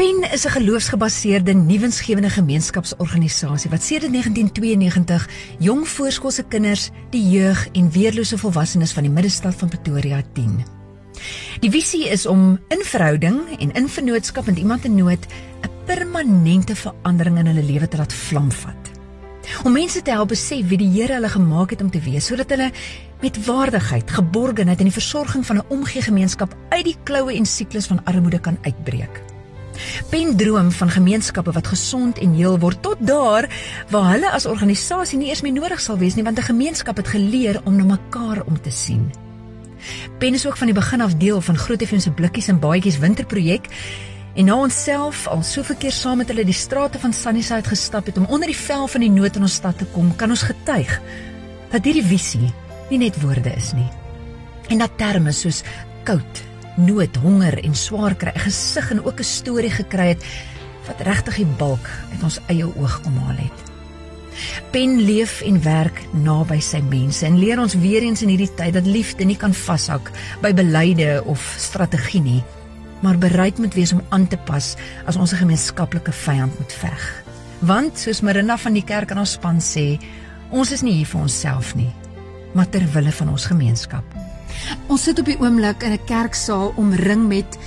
[0.00, 7.90] PEN is 'n geloofsgebaseerde nuwensgewende gemeenskapsorganisasie wat sedert 1992 jong voorskoolse kinders, die jeug en
[7.90, 10.64] weerlose volwassenes van die middestad van Pretoria dien.
[11.60, 15.26] Die visie is om in verhouding en in vennootskap met iemand in nood
[15.62, 18.90] 'n permanente verandering in hulle lewe te laat vlamvat.
[19.64, 22.50] Om mense te help besef wie die Here hulle gemaak het om te wees sodat
[22.50, 22.70] hulle
[23.20, 27.86] met waardigheid, geborgenheid en die versorging van 'n omgee gemeenskap uit die kloue en siklus
[27.86, 29.29] van armoede kan uitbreek.
[30.10, 33.48] Pen droom van gemeenskappe wat gesond en heel word tot daar
[33.90, 37.08] waar hulle as organisasie nie eers meer nodig sal wees nie want 'n gemeenskap het
[37.08, 39.10] geleer om na mekaar om te sien.
[40.18, 42.98] Pen is ook van die begin af deel van Groot FM se blikkies en baadjies
[42.98, 43.68] winterprojek
[44.34, 48.18] en nou onsself al soveel keer saam met hulle die strate van Sunnyside gestap het
[48.18, 51.00] om onder die vel van die nood in ons stad te kom, kan ons getuig
[51.70, 52.52] dat hierdie visie
[52.90, 53.88] nie net woorde is nie.
[54.68, 55.62] En dat terme soos
[56.04, 56.42] koud,
[56.86, 60.24] nood, honger en swaar kry 'n gesig en ook 'n storie gekry het
[60.86, 63.58] wat regtig die balk uit ons eie oog kom haal het.
[64.70, 68.76] Pen leef en werk naby sy mense en leer ons weer eens in hierdie tyd
[68.78, 70.10] dat liefde nie kan vashak
[70.42, 72.42] by beleide of strategie nie,
[73.02, 77.24] maar bereid moet wees om aan te pas as ons 'n gemeenskaplike vyand moet veg.
[77.60, 79.98] Want soos Marina van die kerk aan ons span sê,
[80.50, 81.92] ons is nie hier vir onsself nie,
[82.54, 84.19] maar ter wille van ons gemeenskap.
[84.88, 87.58] Ons sit op die oomblik in 'n kerksaal omring met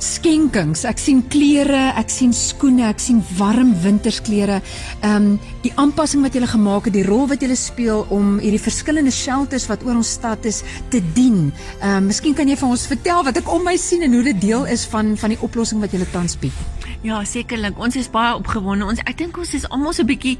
[0.00, 0.84] skenkings.
[0.88, 4.60] Ek sien klere, ek sien skoene, ek sien warm wintersklere.
[5.02, 8.62] Ehm um, die aanpassing wat julle gemaak het, die rol wat julle speel om hierdie
[8.62, 11.52] verskillende shelters wat oor ons stad is te dien.
[11.80, 14.24] Ehm um, miskien kan jy vir ons vertel wat ek om my sien en hoe
[14.32, 16.79] dit deel is van van die oplossing wat julle tans bied.
[17.00, 17.78] Ja, sekerlik.
[17.80, 18.84] Ons is baie opgewonde.
[18.84, 20.36] Ons ek dink ons is almal so 'n bietjie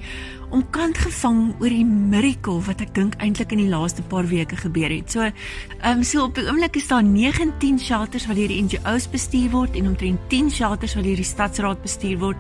[0.51, 4.57] om kant gevang oor die miracle wat ek dink eintlik in die laaste paar weke
[4.57, 5.11] gebeur het.
[5.11, 9.09] So, ehm um, so op die oomblik is daar 19 shelters wat deur die NGO's
[9.09, 12.37] bestuur word en omtrent 10 shelters wat deur die stadsraad bestuur word.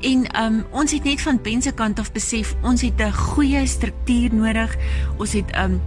[0.00, 3.66] En ehm um, ons het net van Pense kant af besef ons het n goeie
[3.66, 4.76] struktuur nodig.
[5.18, 5.80] Ons het ehm um,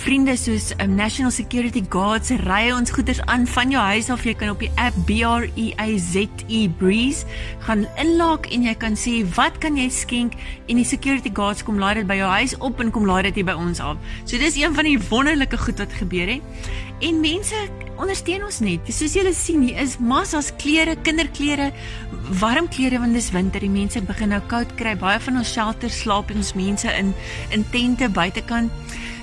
[0.00, 4.32] vriende soos um, National Security Guards ry ons goeders aan van jou huis af jy
[4.38, 7.28] kan op die app B R E A Z E Breeze
[7.66, 10.38] gaan inlaak en jy kan sê wat kan jy skenk
[10.70, 13.42] en die security guards kom laai dit by jou huis op en kom laai dit
[13.42, 14.00] hier by ons af.
[14.24, 16.72] So dis een van die wonderlike goed wat gebeur het.
[17.04, 17.60] En mense
[18.00, 18.88] ondersteun ons net.
[18.92, 21.70] Soos julle sien, hier is massas klere, kinderklere,
[22.40, 23.60] warm klere want dis winter.
[23.60, 24.96] Die mense begin nou koud kry.
[25.00, 27.12] Baie van ons shelters slaap ons mense in
[27.56, 28.72] in tente buitekant.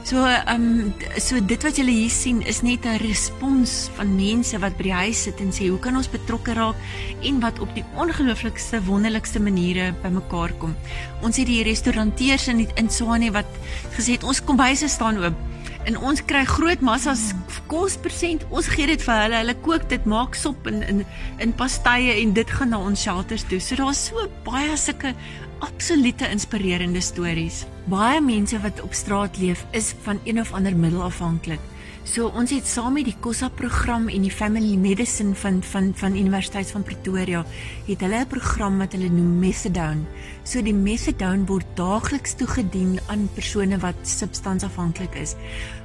[0.07, 4.55] So ehm um, so dit wat julle hier sien is net 'n respons van mense
[4.63, 6.79] wat by die huis sit en sê hoe kan ons betrokke raak
[7.27, 10.77] en wat op die ongelooflikste wonderlikste maniere bymekaar kom.
[11.21, 13.51] Ons het die restauranteurs in in Swane wat
[13.99, 15.35] gesê het ons kombuise staan oop
[15.83, 17.33] en ons kry groot massas
[17.67, 18.47] kos persent.
[18.49, 19.41] Ons gee dit vir hulle.
[19.43, 21.05] Hulle kook dit, maak sop in in
[21.39, 23.59] in pastye en dit gaan na ons shelters toe.
[23.59, 25.15] So daar's so baie sulke
[25.59, 27.65] absolute inspirerende stories.
[27.87, 31.61] Baie mense wat op straat leef is van een of ander middel afhanklik.
[32.03, 36.17] So ons het saam met die Kossa program en die Family Medicine van van van
[36.19, 37.45] Universiteit van Pretoria
[37.87, 40.03] het hulle 'n program wat hulle noem Methadone.
[40.43, 45.35] So die Methadone word daagliks toegedien aan persone wat substansafhanklik is.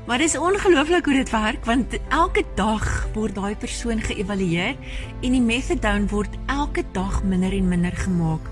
[0.06, 4.76] Maar dit is ongelooflik hoe dit werk want elke dag word daai persoon geëvalueer
[5.22, 8.50] en die Methadone word elke dag minder en minder gemaak.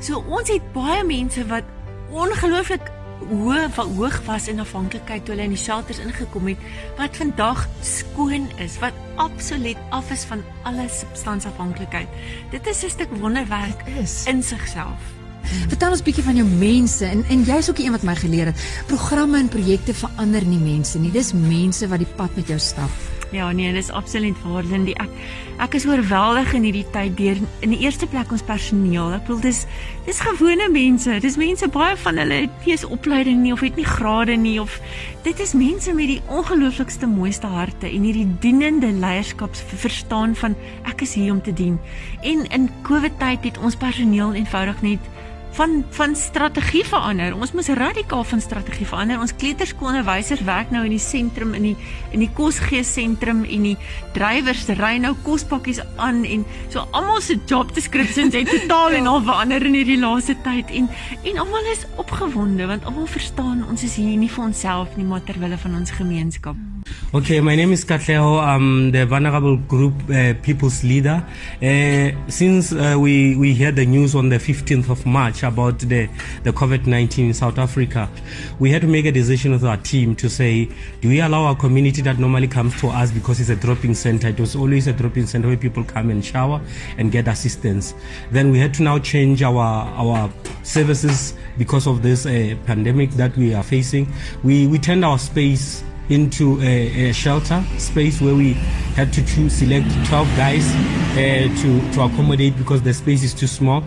[0.00, 1.77] So ons het baie mense wat
[2.10, 2.90] ongelooflik
[3.28, 6.62] hoog hoog was in afhanklikheid toe hulle in die shelters ingekom het
[6.96, 12.08] wat vandag skoon is, wat absoluut af is van alle substansafhanklikheid.
[12.50, 13.82] Dit is 'n stuk wonderwerk
[14.26, 15.00] in sigself.
[15.42, 15.68] Hmm.
[15.68, 18.84] Vertel ons bietjie van jou mense en en jy's ook een wat my geleer het.
[18.86, 21.10] Programme en projekte verander nie mense nie.
[21.10, 23.17] Dis mense wat die pad met jou stap.
[23.30, 24.94] Ja, nee, dis absoluut waar, Lindy.
[24.96, 25.12] Ek
[25.58, 29.10] ek is oorweldig in hierdie tyd deur in die eerste plek ons personeel.
[29.16, 29.64] Ek bedoel dis
[30.06, 31.18] dis gewone mense.
[31.20, 34.56] Dis mense baie van hulle het nie eens opleiding nie of het nie grade nie
[34.62, 34.78] of
[35.26, 40.54] dit is mense met die ongelooflikste mooiste harte en hierdie dienende leierskap verstaan van
[40.88, 41.76] ek is hier om te dien.
[42.22, 45.12] En in COVID tyd het ons personeel eenvoudig net
[45.58, 47.34] van van strategie verander.
[47.34, 49.18] Ons moet radikaal van strategie verander.
[49.18, 51.74] Ons kleuterskoolonderwysers werk nou in die sentrum in die
[52.14, 53.74] in die kosgees sentrum en die
[54.14, 59.22] drywers ry nou kospakkies aan en so almal se job descriptions het totaal en al
[59.26, 60.86] verander in hierdie laaste tyd en
[61.24, 65.26] en almal is opgewonde want almal verstaan ons is hier nie vir onsself nie maar
[65.26, 66.66] ter wille van ons gemeenskap.
[67.14, 68.38] Okay, my name is Katleho.
[68.38, 71.26] I'm the vulnerable group uh, people's leader.
[71.62, 76.06] Uh, since uh, we, we heard the news on the 15th of March about the,
[76.42, 78.10] the COVID-19 in South Africa,
[78.58, 80.68] we had to make a decision with our team to say,
[81.00, 84.28] do we allow our community that normally comes to us because it's a dropping center?
[84.28, 86.60] It was always a dropping center where people come and shower
[86.98, 87.94] and get assistance.
[88.32, 90.30] Then we had to now change our, our
[90.62, 94.12] services because of this uh, pandemic that we are facing.
[94.44, 98.54] We, we turned our space into a, a, shelter space where we
[98.94, 100.66] had to choose, select 12 guys
[101.12, 101.16] uh,
[101.60, 103.84] to, to accommodate because the space is too small.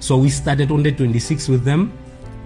[0.00, 1.92] So we started on the 26 with them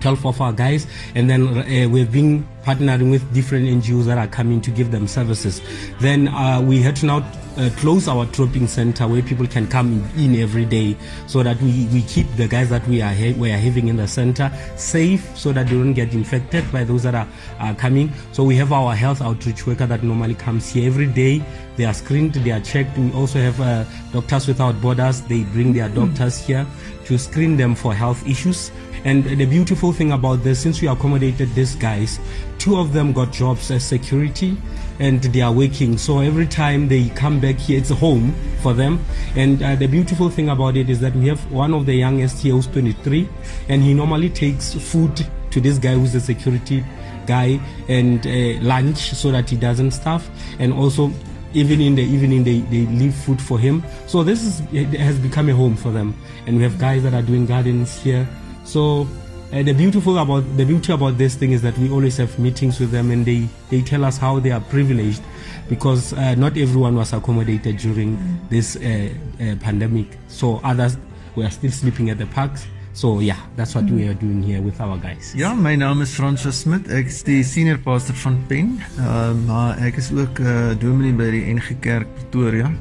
[0.01, 4.27] 12 of our guys, and then uh, we've been partnering with different NGOs that are
[4.27, 5.63] coming to give them services.
[6.01, 7.19] Then uh, we had to now
[7.57, 10.95] uh, close our dropping center where people can come in every day
[11.27, 13.97] so that we, we keep the guys that we are, ha- we are having in
[13.97, 17.27] the center safe so that they don't get infected by those that are,
[17.59, 18.13] are coming.
[18.33, 21.43] So we have our health outreach worker that normally comes here every day.
[21.77, 22.99] They are screened, they are checked.
[22.99, 25.23] We also have uh, Doctors Without Borders.
[25.23, 26.67] They bring their doctors here
[27.07, 28.71] to screen them for health issues.
[29.05, 32.19] And the beautiful thing about this, since we accommodated these guys,
[32.59, 34.57] two of them got jobs as security
[34.99, 35.97] and they are working.
[35.97, 39.05] So every time they come back here, it's a home for them.
[39.37, 42.43] And uh, the beautiful thing about it is that we have one of the youngest
[42.43, 43.29] here who's 23
[43.69, 46.85] and he normally takes food to this guy who's a security
[47.27, 50.29] guy and uh, lunch so that he doesn't starve.
[50.59, 51.13] And also
[51.55, 54.59] even in the evening they, they leave food for him so this is
[54.99, 56.15] has become a home for them
[56.47, 58.29] and we have guys that are doing gardens here
[58.65, 59.09] so
[59.53, 62.79] uh, the beautiful about the beauty about this thing is that we always have meetings
[62.81, 65.23] with them and they they tell us how they are privileged
[65.69, 68.19] because uh, not everyone was accommodated during
[68.51, 69.09] this uh,
[69.41, 70.97] uh pandemic so others
[71.37, 72.67] were still sleeping at the parks
[72.99, 75.31] So yeah, that's what we are doing here with our guys.
[75.37, 76.89] Ja, my naam is Francis Smit.
[76.91, 78.73] Ek is die senior pastor van Pen.
[78.99, 80.43] Uh, maar ek is ook
[80.83, 82.73] dominee by die NG Kerk Pretoria.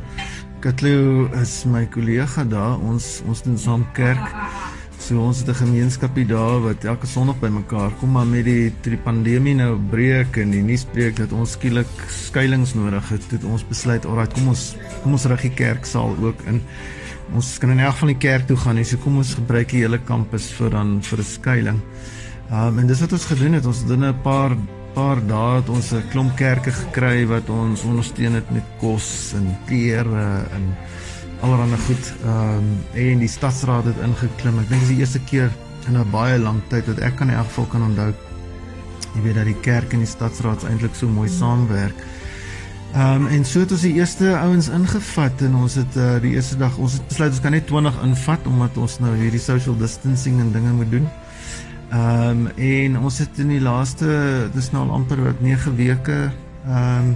[0.66, 2.82] Katleo is my kollega daar.
[2.82, 4.26] Ons ons doen saam kerk.
[5.08, 8.98] So ons het 'n gemeenskapie daar wat elke Sondag bymekaar kom, maar met die die
[8.98, 13.64] pandemie nou breek en die nuus breek dat ons skielik skuilings nodig het, het ons
[13.64, 16.62] besluit, "Alraai, kom ons kom ons rig die kerksaal ook in."
[17.34, 20.00] ons kan in elk geval die kerk toe gaan, so kom ons gebruik die hele
[20.00, 21.82] kampus vir dan vir 'n skuilings.
[22.52, 23.66] Ehm um, en dis wat ons gedoen het.
[23.66, 24.58] Ons het dan 'n paar
[24.94, 29.58] paar dae het ons 'n klomp kerke gekry wat ons ondersteun het met kos en
[29.68, 30.76] klere en
[31.42, 32.14] allerlei goed.
[32.24, 34.60] Ehm um, en die stadsraad het ingeklim.
[34.60, 35.52] Ek dink dis die eerste keer
[35.88, 38.14] in 'n baie lang tyd wat ek kan in elk geval kan onthou.
[39.16, 41.96] Jy weet dat die kerk en die stadsraad eintlik so mooi saamwerk.
[42.94, 46.34] Ehm um, en so het ons die eerste ouens ingevat en ons het uh, die
[46.34, 49.78] eerste dag ons het besluit ons kan net 20 invat omdat ons nou hierdie social
[49.78, 51.08] distancing en dinge moet doen.
[51.92, 56.32] Ehm um, en ons het in die laaste dis nou al amper wat 9 weke
[56.66, 57.16] ehm um,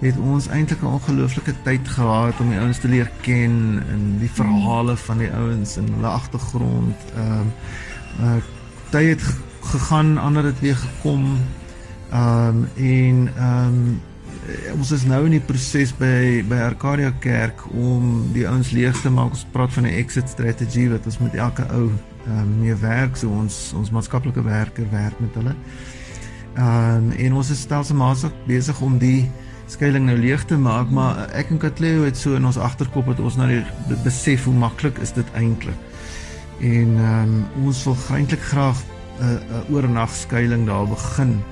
[0.00, 4.30] het ons eintlik 'n ongelooflike tyd gehad om die ouens te leer ken en die
[4.30, 6.96] verhale van die ouens en hulle agtergrond.
[7.16, 7.52] Ehm um,
[8.20, 8.42] uh,
[8.90, 11.38] tyd het gegaan, ander het weer gekom.
[12.10, 14.00] Ehm um, en ehm um,
[14.48, 19.00] uh, ons is nou in die proses by by Arcadia Kerk om die ouens leeg
[19.00, 19.30] te maak.
[19.30, 21.90] Ons praat van 'n exit strategy wat ons met elke ou
[22.26, 25.54] ehm um, mee werk, so ons ons maatskaplike werker werk met hulle.
[26.54, 29.30] Ehm um, en ons is stelselmatig besig om die
[29.66, 33.20] skuilings nou leeg te maak, maar ek en Katleo het so in ons agterkop dat
[33.20, 35.78] ons nou die besef hoe maklik is dit eintlik.
[36.60, 41.42] En ehm um, ons wil eintlik graag 'n uh, 'n uh, oornag skuilings daar begin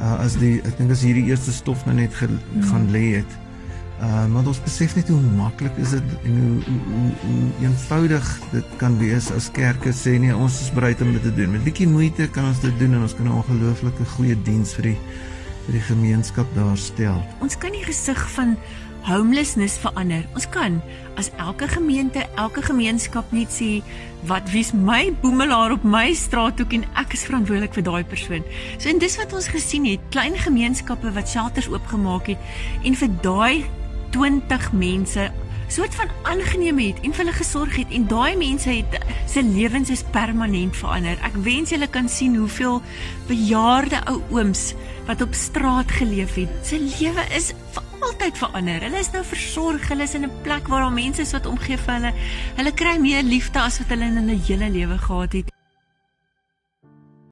[0.00, 2.62] uh, as die ek dink as hierdie eerste stof nou net ge, mm.
[2.70, 3.40] gaan lê het.
[4.02, 8.30] Uh maar ons besef net hoe maklik is dit en hoe hoe, hoe hoe eenvoudig
[8.50, 11.52] dit kan wees as kerke sê nee ons is bereid om dit te doen.
[11.54, 14.90] Met bietjie moeite kan ons dit doen en ons kan 'n ongelooflike goeie diens vir
[14.90, 14.98] die
[15.66, 17.20] vir die gemeenskap daar stel.
[17.44, 18.56] Ons kan die gesig van
[19.04, 20.24] homelessness verander.
[20.36, 20.80] Ons kan
[21.20, 23.82] as elke gemeente, elke gemeenskap net sê
[24.28, 28.44] wat wie's my boemelaar op my straathoek en ek is verantwoordelik vir daai persoon.
[28.78, 33.16] So en dis wat ons gesien het, klein gemeenskappe wat shelters oopgemaak het en vir
[33.24, 33.64] daai
[34.16, 35.28] 20 mense
[35.68, 38.98] soort van aangeneem het en vir hulle gesorg het en daai mense het
[39.30, 41.18] se lewens is permanent verander.
[41.24, 42.82] Ek wens julle kan sien hoeveel
[43.28, 44.74] bejaarde ou ooms
[45.06, 47.52] wat op straat geleef het, se lewe is
[48.04, 48.84] altyd verander.
[48.84, 51.78] Hulle is nou versorg, hulle is in 'n plek waar daar mense is wat omgee
[51.78, 52.12] vir hulle.
[52.56, 55.53] Hulle kry meer liefde as wat hulle in hulle hele lewe gehad het.